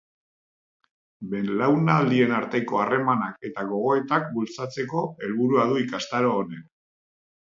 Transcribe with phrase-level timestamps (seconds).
[1.33, 6.65] Belaunaldien arteko harremanak eta gogoetak bultzatzeko helburua du ikastaro honek.